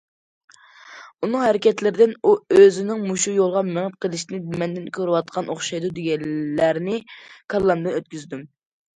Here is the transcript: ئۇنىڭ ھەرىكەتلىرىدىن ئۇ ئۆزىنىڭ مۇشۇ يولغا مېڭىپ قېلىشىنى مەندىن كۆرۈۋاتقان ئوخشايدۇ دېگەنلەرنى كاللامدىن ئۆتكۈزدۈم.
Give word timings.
ئۇنىڭ 1.25 1.41
ھەرىكەتلىرىدىن 1.47 2.13
ئۇ 2.29 2.31
ئۆزىنىڭ 2.55 3.03
مۇشۇ 3.09 3.33
يولغا 3.35 3.61
مېڭىپ 3.67 3.97
قېلىشىنى 4.05 4.39
مەندىن 4.61 4.87
كۆرۈۋاتقان 4.99 5.51
ئوخشايدۇ 5.55 5.91
دېگەنلەرنى 5.99 6.97
كاللامدىن 7.55 7.99
ئۆتكۈزدۈم. 8.01 8.43